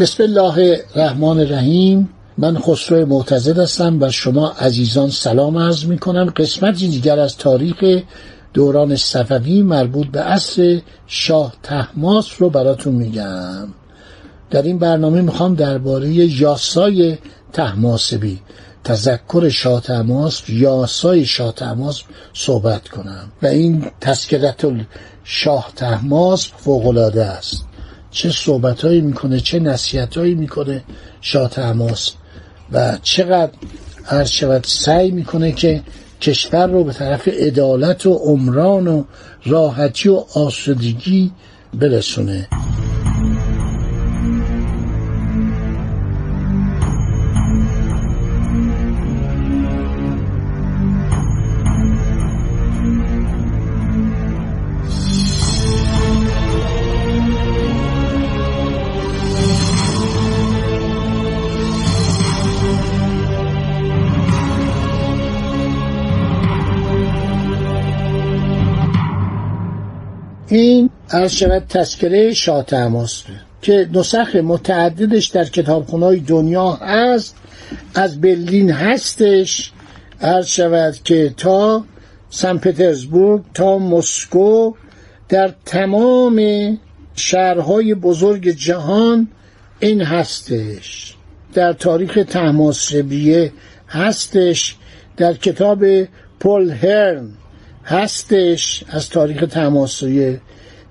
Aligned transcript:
بسم 0.00 0.22
الله 0.22 0.82
الرحمن 0.96 1.40
الرحیم. 1.40 2.08
من 2.38 2.58
خسرو 2.58 3.06
معتزد 3.06 3.58
هستم 3.58 4.02
و 4.02 4.10
شما 4.10 4.48
عزیزان 4.48 5.10
سلام 5.10 5.58
عرض 5.58 5.84
می 5.84 5.98
کنم 5.98 6.32
قسمتی 6.36 6.88
دیگر 6.88 7.18
از 7.18 7.36
تاریخ 7.36 8.02
دوران 8.54 8.96
صفوی 8.96 9.62
مربوط 9.62 10.06
به 10.06 10.20
عصر 10.20 10.80
شاه 11.06 11.54
تحماس 11.62 12.26
رو 12.38 12.50
براتون 12.50 12.94
میگم. 12.94 13.68
در 14.50 14.62
این 14.62 14.78
برنامه 14.78 15.20
می‌خوام 15.20 15.54
درباره 15.54 16.08
یاسای 16.08 17.18
تحماسبی 17.52 18.40
تذکر 18.84 19.48
شاه 19.48 19.80
تحماس 19.80 20.48
یاسای 20.48 21.24
شاه 21.24 21.52
تحماس 21.52 22.02
صحبت 22.34 22.88
کنم. 22.88 23.32
و 23.42 23.46
این 23.46 23.86
تذکرت 24.00 24.64
شاه 25.24 25.72
تحماس 25.76 26.48
فوقلاده 26.56 27.24
است. 27.24 27.69
چه 28.10 28.30
صحبتهایی 28.30 29.00
می‌کنه 29.00 29.40
چه 29.40 29.58
نصیحتهایی 29.58 30.34
می‌کنه 30.34 30.84
شاه 31.20 31.50
تحماس 31.50 32.12
و 32.72 32.98
چقدر 33.02 33.52
هر 34.04 34.24
شود 34.24 34.64
سعی 34.64 35.10
می‌کنه 35.10 35.52
که 35.52 35.82
کشور 36.20 36.66
رو 36.66 36.84
به 36.84 36.92
طرف 36.92 37.28
عدالت 37.28 38.06
و 38.06 38.14
عمران 38.14 38.88
و 38.88 39.04
راحتی 39.44 40.08
و 40.08 40.24
آسودگی 40.34 41.30
برسونه. 41.74 42.48
این 70.50 70.90
عرض 71.10 71.32
شود 71.32 71.66
تذکره 71.68 72.34
تماس 72.66 73.22
که 73.62 73.88
نسخ 73.92 74.36
متعددش 74.36 75.26
در 75.26 75.44
کتابخونه‌های 75.44 76.20
دنیا 76.20 76.70
هست. 76.72 77.36
از 77.94 78.20
برلین 78.20 78.70
هستش. 78.70 79.72
عرض 80.20 80.46
شود 80.46 80.94
که 81.04 81.34
تا 81.36 81.84
سن 82.30 82.58
پترزبورگ 82.58 83.42
تا 83.54 83.78
مسکو 83.78 84.72
در 85.28 85.54
تمام 85.64 86.38
شهرهای 87.14 87.94
بزرگ 87.94 88.48
جهان 88.48 89.28
این 89.80 90.02
هستش. 90.02 91.14
در 91.54 91.72
تاریخ 91.72 92.18
تحماسبیه 92.28 93.52
هستش. 93.88 94.76
در 95.16 95.32
کتاب 95.32 95.84
پل 96.40 96.70
هرن. 96.70 97.28
هستش 97.84 98.84
از 98.88 99.08
تاریخ 99.08 99.44
تماسیه 99.50 100.40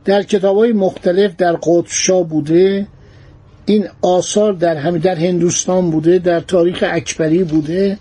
در 0.06 0.24
کتاب 0.24 0.58
های 0.58 0.74
مختلف 0.74 1.36
در 1.36 1.54
قطبشا 1.54 2.24
بوده. 2.24 2.88
این 3.66 3.88
آثار 4.02 4.54
در 4.54 4.76
همه 4.76 5.00
در 5.00 5.16
هندوستان 5.16 5.92
بوده 5.92 6.20
در 6.20 6.40
تاریخ 6.40 6.84
اکبری 6.88 7.44
بوده. 7.44 7.98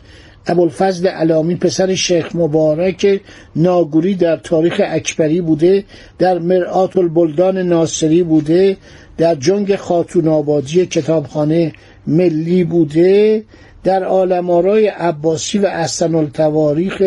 ابوالفضل 0.47 1.07
علامی 1.07 1.57
پسر 1.57 1.95
شیخ 1.95 2.37
مبارک 2.37 3.21
ناگوری 3.57 4.15
در 4.15 4.37
تاریخ 4.37 4.81
اکبری 4.85 5.41
بوده. 5.41 5.85
در 6.19 6.39
مرآت 6.39 6.97
البلدان 6.97 7.59
ناصری 7.59 8.23
بوده. 8.23 8.77
در 9.17 9.35
جنگ 9.35 9.77
خاتون 9.77 10.29
آبادی 10.29 10.87
کتابخانه 10.87 11.73
ملی 12.07 12.65
بوده. 12.65 13.45
در 13.85 14.05
آلمارای 14.05 14.89
عباسی 14.89 15.59
و 15.59 15.67
احسن 15.67 16.15
التواریخ 16.15 17.03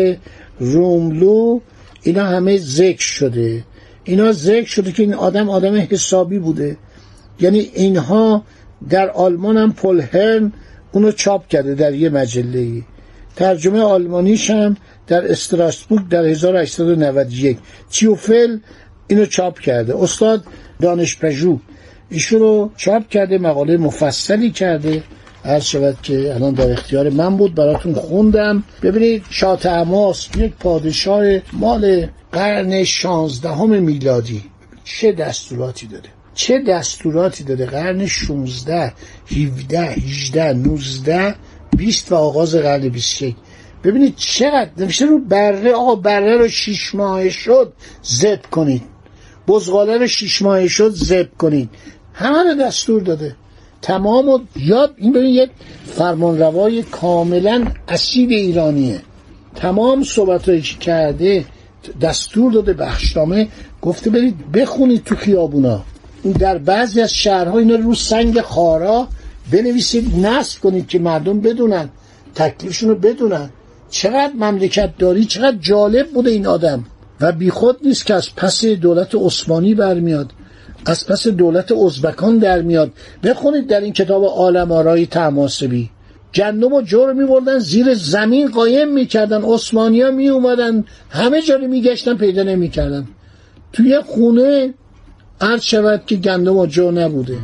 روملو. 0.58 1.60
اینا 2.02 2.24
همه 2.24 2.58
ذکر 2.58 3.02
شده. 3.02 3.64
اینا 4.04 4.32
ذکر 4.32 4.68
شده 4.68 4.92
که 4.92 5.02
این 5.02 5.14
آدم 5.14 5.50
آدم 5.50 5.74
حسابی 5.74 6.38
بوده. 6.38 6.76
یعنی 7.40 7.58
اینها 7.58 8.44
در 8.88 9.10
آلمان 9.10 9.56
هم 9.56 9.72
پلهرن 9.72 10.52
اونو 10.92 11.12
چاپ 11.12 11.48
کرده 11.48 11.74
در 11.74 11.94
یه 11.94 12.08
مجله 12.08 12.82
ترجمه 13.36 13.80
آلمانیش 13.80 14.50
هم 14.50 14.76
در 15.06 15.30
استراسبورگ 15.30 16.08
در 16.08 16.24
1891 16.24 17.58
چیوفل 17.90 18.58
اینو 19.06 19.26
چاپ 19.26 19.58
کرده. 19.58 19.96
استاد 19.96 20.44
دانشپژوه. 20.80 21.60
ایشون 22.10 22.40
رو 22.40 22.70
چاپ 22.76 23.08
کرده 23.08 23.38
مقاله 23.38 23.76
مفصلی 23.76 24.50
کرده. 24.50 25.02
عرض 25.44 25.64
شود 25.64 25.98
که 26.02 26.34
الان 26.34 26.54
در 26.54 26.72
اختیار 26.72 27.10
من 27.10 27.36
بود 27.36 27.54
براتون 27.54 27.94
خوندم. 27.94 28.62
ببینید 28.82 29.24
شاه 29.30 29.56
تماس 29.56 30.28
یک 30.36 30.52
پادشاه 30.52 31.24
مال 31.52 32.06
قرن 32.32 32.84
شانزدهم 32.84 33.82
میلادی. 33.82 34.42
چه 34.84 35.12
دستوراتی 35.12 35.86
داره؟ 35.86 36.08
چه 36.34 36.58
دستوراتی 36.58 37.44
داره؟ 37.44 37.66
قرن 37.66 38.06
16 38.06 38.92
17 39.30 39.80
18 39.80 40.52
19 40.52 41.34
20 41.76 42.12
و 42.12 42.14
آغاز 42.14 42.54
قرن 42.54 42.88
21 42.88 43.36
ببینید 43.84 44.16
چقدر 44.16 44.70
نوشته 44.76 45.06
رو 45.06 45.18
بره 45.18 45.72
آقا 45.72 45.94
بره 45.94 46.36
رو 46.36 46.48
شیش 46.48 46.94
ماه 46.94 47.30
شد 47.30 47.72
زب 48.02 48.40
کنید. 48.50 48.82
بزغاله 49.48 49.98
رو 49.98 50.06
شیش 50.06 50.42
ماه 50.42 50.68
شد 50.68 50.90
زب 50.90 51.28
کنید. 51.38 51.70
همه 52.14 52.42
رو 52.42 52.54
دستور 52.54 53.02
داده. 53.02 53.36
تمام 53.82 54.28
و 54.28 54.38
یاد 54.56 54.94
این 54.96 55.12
ببین 55.12 55.30
یک 55.30 55.50
فرمانروای 55.86 56.82
کاملا 56.82 57.64
اصیل 57.88 58.32
ایرانیه. 58.32 59.00
تمام 59.54 60.04
صحبت 60.04 60.44
که 60.44 60.60
کرده 60.60 61.44
دستور 62.00 62.52
داده 62.52 62.72
بخشنامه 62.72 63.48
گفته 63.82 64.10
برید 64.10 64.52
بخونید 64.52 65.04
تو 65.04 65.14
خیابونا. 65.14 65.82
در 66.38 66.58
بعضی 66.58 67.00
از 67.00 67.14
شهرها 67.14 67.58
اینا 67.58 67.76
رو 67.76 67.94
سنگ 67.94 68.40
خارا 68.40 69.08
بنویسید 69.52 70.26
نصب 70.26 70.60
کنید 70.60 70.88
که 70.88 70.98
مردم 70.98 71.40
بدونن 71.40 71.88
تکلیفشون 72.34 72.88
رو 72.88 72.94
بدونن. 72.94 73.50
چقدر 73.90 74.32
مملکت 74.38 74.96
داری 74.98 75.24
چقدر 75.24 75.56
جالب 75.56 76.10
بوده 76.10 76.30
این 76.30 76.46
آدم. 76.46 76.84
و 77.20 77.32
بیخود 77.32 77.76
نیست 77.84 78.06
که 78.06 78.14
از 78.14 78.34
پس 78.36 78.64
دولت 78.64 79.14
عثمانی 79.14 79.74
برمیاد. 79.74 80.32
از 80.86 81.06
پس 81.06 81.28
دولت 81.28 81.72
ازبکان 81.72 82.38
در 82.38 82.62
میاد. 82.62 82.90
بخونید 83.24 83.66
در 83.66 83.80
این 83.80 83.92
کتاب 83.92 84.24
عالم 84.24 84.72
آرای 84.72 85.06
تماسبی. 85.06 85.90
گندم 86.34 86.72
و 86.72 86.82
جور 86.82 87.12
می 87.12 87.24
بردن 87.24 87.58
زیر 87.58 87.94
زمین 87.94 88.50
قایم 88.50 88.88
می‌کردن 88.92 89.42
عثمانی 89.42 90.02
ها 90.02 90.10
می 90.10 90.28
اومدن 90.28 90.84
همه 91.10 91.42
جا 91.42 91.56
رو 91.56 91.66
میگشتن 91.66 92.16
پیدا 92.16 92.42
نمی‌کردن. 92.42 93.08
توی 93.72 94.00
خونه 94.00 94.74
عرض 95.40 95.62
شود 95.62 96.02
که 96.06 96.16
گندم 96.16 96.56
و 96.56 96.66
جو 96.66 96.90
نبوده. 96.90 97.36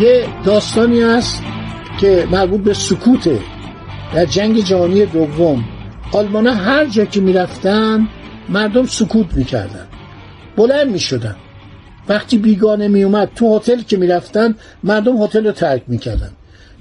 یه 0.00 0.26
داستانی 0.44 1.00
هست 1.00 1.42
که 2.00 2.28
مربوط 2.30 2.60
به 2.60 2.74
سکوته 2.74 3.38
در 4.14 4.24
جنگ 4.24 4.64
جهانی 4.64 5.06
دوم. 5.06 5.64
آلمان 6.12 6.46
هر 6.46 6.84
جا 6.84 7.04
که 7.04 7.20
می‌رفتن 7.20 8.08
مردم 8.48 8.86
سکوت 8.86 9.26
می‌کردن. 9.34 9.86
بلند 10.56 10.90
می‌شدن. 10.90 11.36
وقتی 12.08 12.38
بیگانه 12.38 12.88
میومد 12.88 13.30
تو 13.34 13.56
هتل 13.56 13.82
که 13.82 13.96
می‌رفتن 13.96 14.54
مردم 14.82 15.22
هتل 15.22 15.46
رو 15.46 15.52
ترک 15.52 15.82
می‌کردن. 15.86 16.30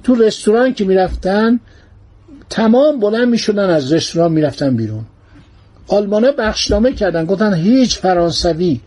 تو 0.03 0.15
رستوران 0.15 0.73
که 0.73 0.85
می‌رفتن 0.85 1.59
تمام 2.49 2.99
بلند 2.99 3.27
می‌شدن 3.27 3.69
از 3.69 3.93
رستوران 3.93 4.31
می‌رفتن 4.31 4.75
بیرون. 4.75 5.05
آلمانا 5.87 6.31
بخشنامه 6.31 6.93
کردن. 6.93 7.25
گفتن 7.25 7.53
هیچ 7.53 7.97
فرانسوی 7.97 8.79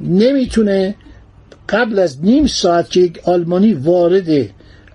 نمی‌تونه 0.00 0.94
قبل 1.68 1.98
از 1.98 2.24
نیم 2.24 2.46
ساعت 2.46 2.90
که 2.90 3.00
یک 3.00 3.20
آلمانی 3.24 3.74
وارد 3.74 4.28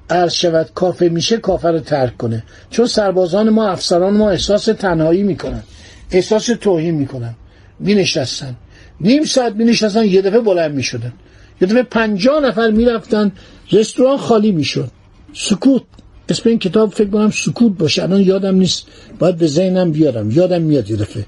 عرض 0.09 0.33
شود 0.33 0.69
کافه 0.75 1.09
میشه 1.09 1.37
کافه 1.37 1.67
رو 1.67 1.79
ترک 1.79 2.17
کنه. 2.17 2.43
چون 2.69 2.85
سربازان 2.85 3.49
ما 3.49 3.67
افسران 3.67 4.13
ما 4.13 4.29
احساس 4.29 4.65
تنهایی 4.65 5.23
می‌کنن 5.23 5.63
احساس 6.11 6.45
توهین 6.45 6.95
می‌کنن 6.95 7.35
می 7.79 7.95
نشستن 7.95 8.55
نیم 9.01 9.23
ساعت 9.23 9.55
می 9.55 9.63
نشستن 9.63 10.05
یه 10.05 10.21
دفعه 10.21 10.39
بلند 10.39 10.75
می 10.75 10.83
شدن 10.83 11.13
یه 11.61 11.67
دفعه 11.67 11.83
پنجاه 11.83 12.43
نفر 12.43 12.71
می 12.71 12.85
رفتن 12.85 13.31
رستوران 13.71 14.17
خالی 14.17 14.51
می 14.51 14.63
شد 14.63 14.91
سکوت. 15.33 15.83
اسم 16.29 16.49
این 16.49 16.59
کتاب 16.59 16.93
فکر 16.93 17.09
کنم 17.09 17.31
سکوت 17.31 17.77
باشه. 17.77 18.03
الان 18.03 18.21
یادم 18.21 18.55
نیست. 18.55 18.87
باید 19.19 19.37
به 19.37 19.47
ذهنم 19.47 19.91
بیارم. 19.91 20.31
یادم 20.31 20.61
میاد 20.61 20.89
یه 20.89 20.95
دفعه. 20.95 21.25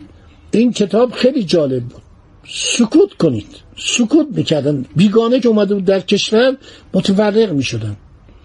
این 0.51 0.71
کتاب 0.71 1.11
خیلی 1.11 1.43
جالب 1.43 1.83
بود. 1.83 2.02
سکوت 2.47 3.13
کنید. 3.13 3.47
سکوت 3.77 4.27
می‌کردن. 4.31 4.85
بیگانه 4.95 5.39
که 5.39 5.47
اومده 5.47 5.75
بود 5.75 5.85
در 5.85 5.99
کشور 5.99 6.57
متفرق 6.93 7.51
می‌شدن. 7.51 7.95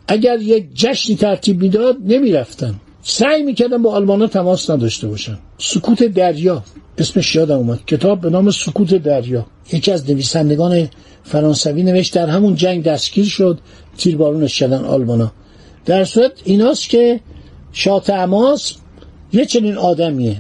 اگر 0.09 0.41
یک 0.41 0.75
جشنی 0.75 1.17
ترتیب 1.17 1.63
می‌داد 1.63 1.97
نمی‌رفتن. 2.05 2.75
سعی 3.03 3.43
می‌کردن 3.43 3.83
با 3.83 3.93
آلمان 3.93 4.27
تماس 4.27 4.71
نداشته 4.71 5.09
باشن. 5.09 5.39
سکوت 5.59 6.03
دریا. 6.03 6.63
اسمش 6.99 7.35
یادم 7.35 7.57
اومد. 7.57 7.85
کتاب 7.87 8.21
به 8.21 8.31
نام 8.31 8.51
سکوت 8.51 8.95
دریا. 8.95 9.47
یکی 9.73 9.93
از 9.93 10.11
نویسندگان 10.11 10.89
فرانسوی 11.25 11.83
نوشت 11.83 12.15
در 12.15 12.27
همون 12.27 12.55
جنگ 12.55 12.83
دستگیر 12.83 13.25
شد 13.25 13.59
تیربارونش 13.99 14.59
شدن 14.59 14.85
آلمانا. 14.85 15.33
در 15.87 16.05
صورت 16.05 16.33
ایناست 16.45 16.89
که 16.89 17.21
شاه 17.73 18.03
تماس 18.03 18.75
یه 19.33 19.45
چنین 19.45 19.77
آدمیه. 19.77 20.37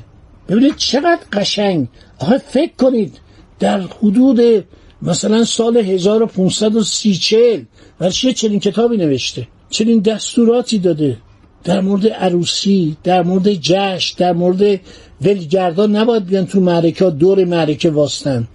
ببینید 0.48 0.76
چقدر 0.76 1.20
قشنگ. 1.32 1.88
آخه 2.18 2.38
فکر 2.38 2.72
کنید 2.78 3.20
در 3.58 3.80
حدود 3.80 4.64
مثلا 5.02 5.44
سال 5.44 5.76
1530 5.76 7.66
و 8.00 8.10
چه 8.10 8.32
چنین 8.32 8.60
کتابی 8.60 8.96
نوشته؟ 8.96 9.48
چنین 9.70 10.00
دستوراتی 10.00 10.78
داده. 10.78 11.16
در 11.64 11.80
مورد 11.80 12.06
عروسی 12.06 12.96
در 13.04 13.22
مورد 13.22 13.52
جشن 13.52 14.14
در 14.18 14.32
مورد 14.32 14.80
ولگردان 15.22 15.96
نباید 15.96 16.26
بیان 16.26 16.46
تو 16.46 16.60
معرکه 16.60 17.10
دور 17.10 17.44
معرکه 17.44 17.90
واستن. 17.90 18.48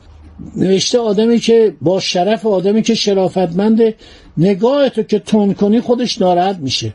نوشته 0.56 1.00
آدمی 1.00 1.40
که 1.40 1.76
با 1.82 2.00
شرف 2.00 2.46
آدمی 2.46 2.82
که 2.82 2.96
شرافتمند 2.96 3.82
نگاه 4.38 4.90
تو 4.90 5.04
که 5.04 5.20
تون 5.20 5.54
کنی 5.54 5.82
خودش 5.82 6.22
ناراحت 6.22 6.58
میشه. 6.58 6.94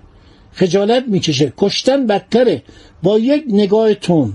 خجالت 0.52 1.04
می‌کشه. 1.08 1.52
کشتن 1.56 2.06
بدتره. 2.06 2.62
با 3.02 3.18
یک 3.18 3.44
نگاه 3.48 3.94
تون 3.94 4.32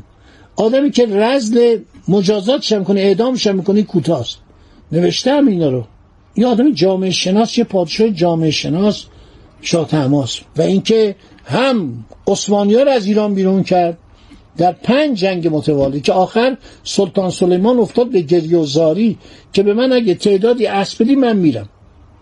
آدمی 0.56 0.92
که 0.92 1.06
رزل 1.06 1.78
مجازات 2.08 2.62
شم 2.62 2.84
کنه 2.84 3.02
اعدام 3.02 3.36
شم 3.36 3.62
کنی 3.62 3.84
کوتاست. 3.84 4.38
نوشته 4.92 5.32
هم 5.32 5.48
اینا 5.48 5.70
رو. 5.70 5.84
این 6.34 6.46
آدم 6.46 6.74
جامعه 6.74 7.12
شناس 7.12 7.58
یه 7.58 7.64
پادشاه 7.64 8.10
جامعه 8.10 8.52
شناس 8.52 9.06
شاه 9.62 9.88
تماس. 9.88 10.40
و 10.58 10.62
اینکه 10.62 11.16
هم 11.46 12.06
عثمانی 12.28 12.76
رو 12.76 12.90
از 12.90 13.06
ایران 13.06 13.34
بیرون 13.34 13.64
کرد 13.64 13.98
در 14.58 14.72
پنج 14.72 15.18
جنگ 15.18 15.56
متوالی 15.56 16.02
که 16.02 16.14
آخر 16.14 16.58
سلطان 16.84 17.30
سلیمان 17.30 17.80
افتاد 17.80 18.12
به 18.12 18.22
گریه 18.22 18.58
و 18.58 18.66
زاری 18.66 19.18
که 19.54 19.64
به 19.64 19.74
من 19.74 19.94
اگه 19.94 20.16
تعدادی 20.16 20.68
اسب 20.68 21.12
من 21.12 21.38
میرم. 21.38 21.70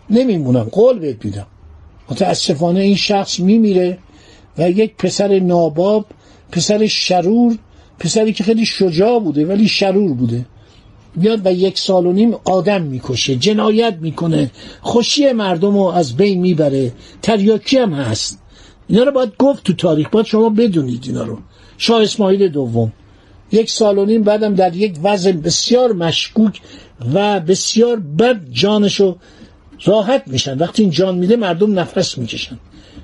نمیمونم. 0.09 0.63
قول 0.63 0.99
بهت 0.99 1.25
میدم. 1.25 1.47
متاسفانه 2.09 2.79
این 2.79 2.95
شخص 2.95 3.39
میمیره 3.39 3.97
و 4.57 4.69
یک 4.69 4.95
پسر 4.95 5.39
ناباب 5.39 6.05
پسر 6.51 6.87
شرور 6.87 7.57
پسری 8.01 8.33
که 8.33 8.43
خیلی 8.43 8.65
شجاع 8.65 9.19
بوده 9.19 9.45
ولی 9.45 9.67
شرور 9.67 10.13
بوده. 10.13 10.45
بیاد 11.15 11.45
و 11.45 11.51
یک 11.51 11.79
سال 11.79 12.05
و 12.05 12.11
نیم 12.11 12.33
آدم 12.43 12.81
می‌کشه 12.81 13.35
جنایت 13.35 13.97
می‌کنه. 14.01 14.51
خوشی 14.81 15.31
مردم 15.31 15.73
رو 15.73 15.81
از 15.81 16.17
بین 16.17 16.41
می‌بره. 16.41 16.93
تریاکی 17.21 17.77
هم 17.77 17.93
هست. 17.93 18.39
اینا 18.87 19.03
رو 19.03 19.11
باید 19.11 19.31
گفت 19.39 19.63
تو 19.63 19.73
تاریخ. 19.73 20.09
باید 20.09 20.25
شما 20.25 20.49
بدونید 20.49 21.03
اینا 21.07 21.23
رو. 21.23 21.37
شاه 21.77 22.01
اسماعیل 22.01 22.47
دوم. 22.47 22.93
یک 23.51 23.69
سال 23.69 23.97
و 23.97 24.05
نیم 24.05 24.23
بعدم 24.23 24.55
در 24.55 24.75
یک 24.75 24.95
وضع 25.03 25.31
بسیار 25.31 25.93
مشکوک 25.93 26.61
و 27.13 27.39
بسیار 27.39 27.99
بد 27.99 28.41
جانشو 28.51 29.15
راحت 29.85 30.23
میشن. 30.27 30.57
وقتی 30.57 30.81
این 30.81 30.91
جان 30.91 31.17
میده 31.17 31.35
مردم 31.35 31.79
نفس 31.79 32.17
می‌کشن. 32.17 32.57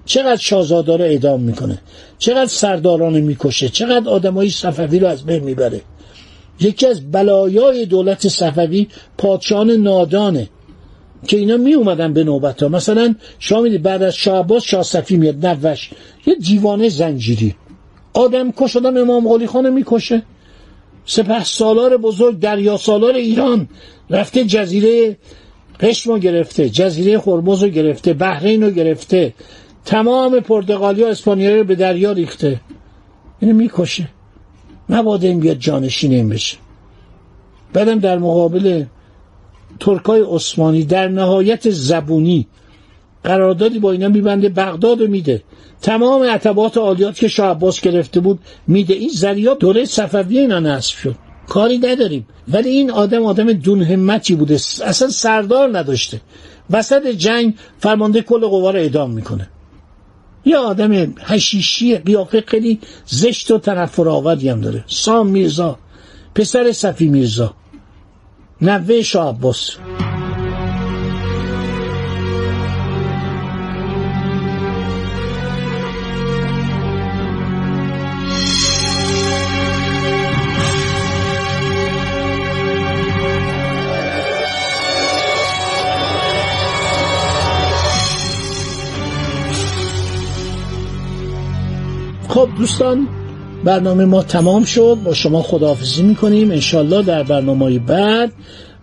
چقدر 0.07 0.41
شاهزاده 0.41 0.97
رو 0.97 1.03
اعدام 1.03 1.41
می‌کنه. 1.41 1.77
چقدر 2.17 2.45
سرداران 2.45 3.19
می‌کشه. 3.19 3.69
چقدر 3.69 4.09
آدمای 4.09 4.49
صفوی 4.49 4.99
رو 4.99 5.07
از 5.07 5.25
بین 5.25 5.43
می‌بره. 5.43 5.81
یکی 6.59 6.87
از 6.87 7.11
بلایای 7.11 7.85
دولت 7.85 8.27
صفوی 8.27 8.87
پادشاهان 9.17 9.71
نادانه 9.71 10.49
که 11.27 11.37
اینا 11.37 11.57
می 11.57 11.73
اومدن 11.73 12.13
به 12.13 12.23
نوبت 12.23 12.63
ها. 12.63 12.69
مثلا 12.69 13.15
شما 13.39 13.61
می‌دید 13.61 13.83
بعد 13.83 14.03
از 14.03 14.15
شاه 14.15 14.39
عباس 14.39 14.63
شاه 14.63 14.83
صفی 14.83 15.17
میاد 15.17 15.45
نوش. 15.45 15.89
یه 16.25 16.35
دیوانه 16.35 16.89
زنجیری. 16.89 17.55
آدم 18.13 18.51
کش 18.51 18.75
آدم 18.75 18.97
امام 18.97 19.27
قلی 19.27 19.47
خانه 19.47 19.69
می‌کشه. 19.69 20.21
سپه 21.05 21.43
سالار 21.43 21.97
بزرگ 21.97 22.39
دریا 22.39 22.77
سالار 22.77 23.15
ایران. 23.15 23.69
رفته 24.09 24.43
جزیره 24.43 25.17
قشم 25.79 26.19
گرفته 26.19 26.69
جزیره 26.69 27.19
خرمز 27.19 27.63
رو 27.63 27.69
گرفته 27.69 28.13
بحرین 28.13 28.63
رو 28.63 28.71
گرفته. 28.71 29.33
تمام 29.87 30.39
پرتغالی 30.39 31.03
ها 31.03 31.09
اسپانیایی 31.09 31.57
رو 31.57 31.63
به 31.63 31.75
دریا 31.75 32.11
ریخته. 32.11 32.61
اینو 33.39 33.53
می‌کشه. 33.53 34.07
مبادا 34.89 35.27
این 35.27 35.39
بیاد 35.39 35.57
جانشین 35.57 36.11
این 36.11 36.29
بشه. 36.29 36.57
بعدم 37.73 37.99
در 37.99 38.17
مقابل 38.17 38.83
ترکای 39.79 40.23
عثمانی 40.29 40.83
در 40.83 41.07
نهایت 41.07 41.69
زبونی 41.69 42.47
قراردادی 43.23 43.79
با 43.79 43.91
اینا 43.91 44.07
میبنده 44.07 44.49
بغداد 44.49 45.01
میده. 45.01 45.43
تمام 45.81 46.23
عتبات 46.23 46.77
عالیات 46.77 47.15
که 47.15 47.27
شاه 47.27 47.49
عباس 47.49 47.81
گرفته 47.81 48.19
بود 48.19 48.39
میده. 48.67 48.93
این 48.93 49.09
زریا 49.09 49.53
دوره 49.53 49.85
صفوی 49.85 50.39
اینا 50.39 50.59
نصب 50.59 50.97
شد. 50.97 51.15
کاری 51.47 51.77
نداریم. 51.77 52.27
ولی 52.47 52.69
این 52.69 52.91
آدم 52.91 53.25
آدم 53.25 53.53
دون 53.53 53.81
همتی 53.81 54.35
بوده. 54.35 54.53
اصلا 54.85 55.09
سردار 55.09 55.77
نداشته. 55.77 56.21
وسط 56.69 57.07
جنگ 57.07 57.53
فرمانده 57.79 58.21
کل 58.21 58.47
قوا 58.47 58.71
رو 58.71 58.79
اعدام 58.79 59.11
می‌کنه. 59.11 59.49
یه 60.47 60.57
آدم 60.57 61.13
هشیشی 61.19 61.97
قیافه 61.97 62.43
خیلی 62.47 62.79
زشت 63.05 63.51
و 63.51 63.57
تنفر 63.57 64.09
آوری 64.09 64.49
هم 64.49 64.61
داره. 64.61 64.83
سام 64.87 65.27
میرزا 65.27 65.77
پسر 66.35 66.71
صفی 66.71 67.07
میرزا. 67.09 67.53
نوه 68.61 69.01
شاه 69.01 69.29
عباس. 69.29 69.77
خب 92.37 92.49
دوستان 92.57 93.07
برنامه 93.63 94.05
ما 94.05 94.23
تمام 94.23 94.63
شد. 94.63 94.97
با 95.05 95.13
شما 95.13 95.41
خداحافظی 95.41 96.03
می‌کنیم. 96.03 96.51
انشالله 96.51 97.01
در 97.01 97.23
برنامه 97.23 97.79
بعد 97.79 98.33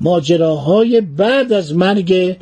ماجراهای 0.01 1.01
بعد 1.01 1.53
از 1.53 1.77
مرگ 1.77 2.37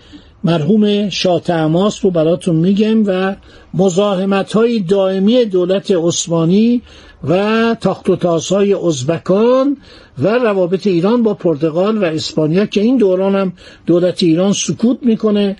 مرحوم 0.44 1.08
شاه 1.08 1.40
تماس 1.40 2.04
رو 2.04 2.10
براتون 2.10 2.56
میگم 2.56 3.02
و 3.06 3.36
مزاحمت 3.74 4.52
های 4.52 4.80
دائمی 4.80 5.44
دولت 5.44 5.90
عثمانی 5.90 6.82
و 7.28 7.76
تاخت 7.80 8.10
و 8.10 8.40
های 8.50 8.74
ازبکان 8.74 9.76
و 10.18 10.28
روابط 10.28 10.86
ایران 10.86 11.22
با 11.22 11.34
پرتغال 11.34 11.98
و 11.98 12.04
اسپانیا 12.04 12.66
که 12.66 12.80
این 12.80 12.96
دوران 12.96 13.34
هم 13.34 13.52
دولت 13.86 14.22
ایران 14.22 14.52
سکوت 14.52 14.98
می‌کنه 15.02 15.56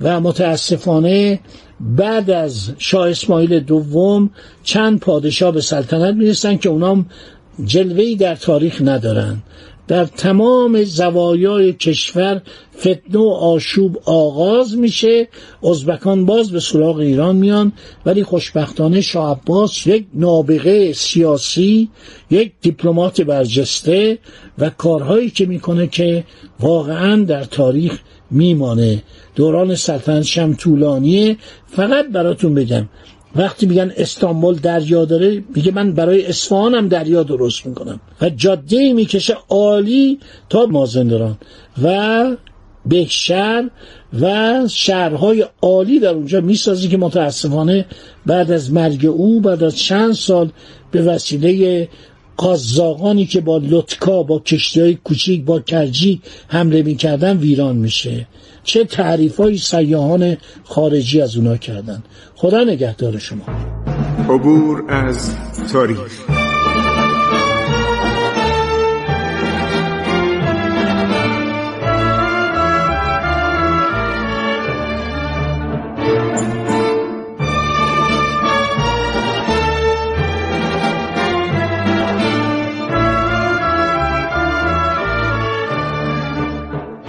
و 0.00 0.20
متاسفانه 0.20 1.40
بعد 1.80 2.30
از 2.30 2.70
شاه 2.78 3.10
اسماعیل 3.10 3.60
دوم 3.60 4.30
چند 4.62 5.00
پادشاه 5.00 5.52
به 5.52 5.60
سلطنت 5.60 6.14
می‌رسن 6.14 6.56
که 6.56 6.68
اونام 6.68 7.06
جلوهی 7.64 8.16
در 8.16 8.34
تاریخ 8.34 8.82
ندارن. 8.84 9.42
در 9.88 10.04
تمام 10.04 10.84
زوایای 10.84 11.72
کشور 11.72 12.42
فتنه 12.78 13.18
و 13.18 13.28
آشوب 13.28 14.02
آغاز 14.04 14.76
میشه. 14.76 15.28
ازبکان 15.70 16.26
باز 16.26 16.50
به 16.50 16.60
سراغ 16.60 16.96
ایران 16.96 17.36
میان 17.36 17.72
ولی 18.06 18.22
خوشبختانه 18.22 19.00
شاه 19.00 19.30
عباس 19.30 19.86
یک 19.86 20.06
نابغه 20.14 20.92
سیاسی 20.92 21.88
یک 22.30 22.52
دیپلمات 22.60 23.20
برجسته 23.20 24.18
و 24.58 24.70
کارهایی 24.70 25.30
که 25.30 25.46
می‌کنه 25.46 25.86
که 25.86 26.24
واقعا 26.60 27.24
در 27.24 27.44
تاریخ 27.44 28.00
میمانه. 28.30 29.02
دوران 29.34 29.74
سلطنت 29.74 30.22
شم 30.22 30.54
طولانیه 30.54 31.36
فقط 31.66 32.08
براتون 32.08 32.54
بگم 32.54 32.88
وقتی 33.36 33.66
میگن 33.66 33.92
استانبول 33.96 34.54
دریا 34.54 35.04
داره 35.04 35.44
میگه 35.54 35.72
من 35.72 35.92
برای 35.92 36.26
اصفهان 36.26 36.74
هم 36.74 36.88
دریا 36.88 37.22
درست 37.22 37.66
می‌کنم. 37.66 38.00
و 38.20 38.30
جاده 38.30 38.92
می‌کشه 38.92 39.36
عالی 39.48 40.18
تا 40.48 40.66
مازندران. 40.66 41.38
و 41.82 42.36
بهشهر 42.86 43.70
و 44.20 44.54
شهرهای 44.68 45.46
عالی 45.62 46.00
در 46.00 46.08
اونجا 46.08 46.40
می‌سازی 46.40 46.88
که 46.88 46.96
متاسفانه 46.96 47.86
بعد 48.26 48.50
از 48.50 48.72
مرگ 48.72 49.06
او 49.06 49.40
بعد 49.40 49.62
از 49.62 49.76
چند 49.78 50.12
سال 50.12 50.50
به 50.90 51.02
وسیله 51.02 51.88
قازاقانی 52.36 53.26
که 53.26 53.40
با 53.40 53.58
لطکا 53.58 54.22
با 54.22 54.38
کشتی 54.38 54.80
های 54.80 54.94
کوچیک 54.94 55.44
با 55.44 55.60
کرجی 55.60 56.20
حمله 56.48 56.82
می‌کردن 56.82 57.36
ویران 57.36 57.76
میشه. 57.76 58.26
چه 58.64 58.84
تعریف 58.84 59.36
های 59.36 59.58
سیاهان 59.58 60.36
خارجی 60.64 61.20
از 61.20 61.36
اونا 61.36 61.56
کردن. 61.56 62.02
خدا 62.34 62.64
نگهدار 62.64 63.18
شما. 63.18 63.44
عبور 64.28 64.84
از 64.88 65.34
تاریخ. 65.72 66.43